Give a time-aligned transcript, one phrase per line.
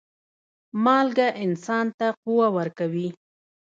[0.83, 3.09] مالګه انسان ته قوه ورکوي.